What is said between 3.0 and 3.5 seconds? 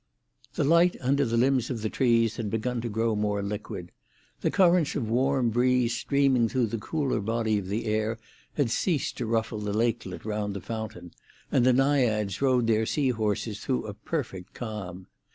more